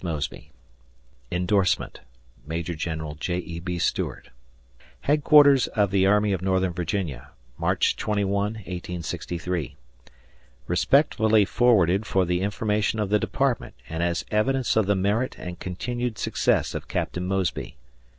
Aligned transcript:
Mosby. 0.03 0.49
(Indorsement) 1.29 1.99
Maj. 2.47 2.75
Gen. 2.75 3.15
J. 3.19 3.37
E. 3.37 3.59
B. 3.59 3.77
Stuart. 3.77 4.31
Headquarters 5.01 5.67
of 5.67 5.91
the 5.91 6.07
Army 6.07 6.33
of 6.33 6.41
Northern 6.41 6.73
Virginia, 6.73 7.29
March 7.59 7.95
21, 7.97 8.33
1863. 8.65 9.75
Respectfully 10.65 11.45
forwarded 11.45 12.07
for 12.07 12.25
the 12.25 12.41
information 12.41 12.97
of 12.97 13.09
the 13.11 13.19
department 13.19 13.75
and 13.87 14.01
as 14.01 14.25
evidence 14.31 14.75
of 14.75 14.87
the 14.87 14.95
merit 14.95 15.35
and 15.37 15.59
continued 15.59 16.17
success 16.17 16.73
of 16.73 16.87
Captain 16.87 17.27
Mosby. 17.27 17.77